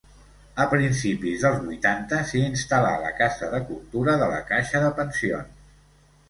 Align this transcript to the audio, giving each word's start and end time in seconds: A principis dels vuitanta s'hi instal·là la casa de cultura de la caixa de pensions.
A 0.63 0.65
principis 0.69 1.43
dels 1.43 1.59
vuitanta 1.65 2.21
s'hi 2.29 2.41
instal·là 2.45 2.95
la 3.05 3.11
casa 3.19 3.51
de 3.53 3.61
cultura 3.69 4.17
de 4.23 4.31
la 4.33 4.41
caixa 4.49 4.83
de 4.87 4.91
pensions. 5.03 5.71